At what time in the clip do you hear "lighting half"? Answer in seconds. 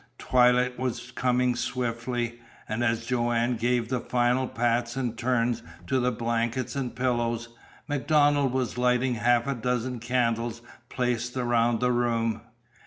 8.79-9.45